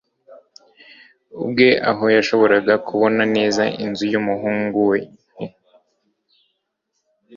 ubwe 1.43 1.69
aho 1.89 2.05
yashoboraga 2.15 2.73
kubona 2.87 3.23
neza 3.35 3.63
inzu 3.85 4.03
y'umuhungu 4.13 4.79
we. 4.89 4.99
i 5.43 5.47